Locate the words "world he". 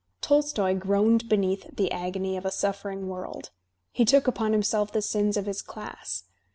3.07-4.03